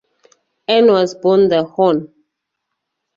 [0.67, 2.11] Anne was born the Hon.